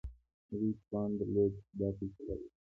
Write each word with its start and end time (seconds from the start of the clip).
هغوی 0.49 0.71
توان 0.83 1.09
درلود 1.19 1.53
چې 1.65 1.73
دا 1.79 1.89
فیصله 1.97 2.33
وکړي. 2.37 2.49